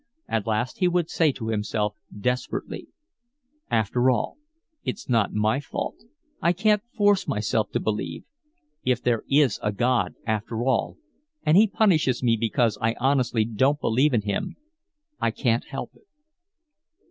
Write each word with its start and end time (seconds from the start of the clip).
At 0.27 0.47
last 0.47 0.79
he 0.79 0.87
would 0.87 1.11
say 1.11 1.31
to 1.33 1.49
himself 1.49 1.95
desperately: 2.19 2.87
"After 3.69 4.09
all, 4.09 4.39
it's 4.83 5.07
not 5.07 5.31
my 5.31 5.59
fault. 5.59 5.93
I 6.41 6.53
can't 6.53 6.81
force 6.97 7.27
myself 7.27 7.69
to 7.73 7.79
believe. 7.79 8.23
If 8.83 8.99
there 9.03 9.23
is 9.29 9.59
a 9.61 9.71
God 9.71 10.15
after 10.25 10.63
all 10.65 10.97
and 11.45 11.55
he 11.55 11.67
punishes 11.67 12.23
me 12.23 12.35
because 12.35 12.79
I 12.81 12.95
honestly 12.99 13.45
don't 13.45 13.79
believe 13.79 14.15
in 14.15 14.23
Him 14.23 14.55
I 15.19 15.29
can't 15.29 15.65
help 15.65 15.93
it." 15.95 16.07